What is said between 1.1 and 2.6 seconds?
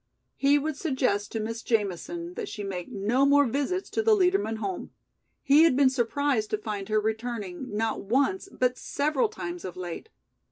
to Miss Jamison that